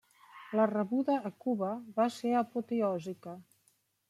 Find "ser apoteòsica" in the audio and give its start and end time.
2.17-3.37